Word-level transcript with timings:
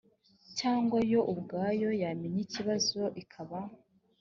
cyangwa 0.59 0.97
yo 1.11 1.21
ubwayo 1.31 1.89
yamenya 2.01 2.39
ikibazo 2.45 3.01
ikaba 3.21 3.59